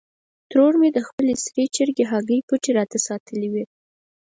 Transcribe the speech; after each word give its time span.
ترور 0.49 0.73
مې 0.81 0.89
د 0.93 0.99
خپلې 1.07 1.33
سرې 1.43 1.65
چرګې 1.75 2.05
هګۍ 2.11 2.39
پټې 2.47 2.71
راته 2.77 2.97
ساتلې 3.07 3.47
وې. 3.53 3.65